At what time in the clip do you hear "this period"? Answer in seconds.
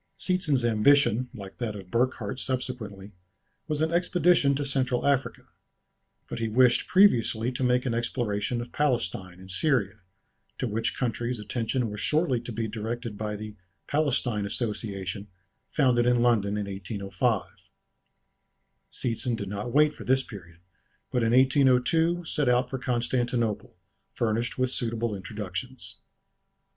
20.03-20.61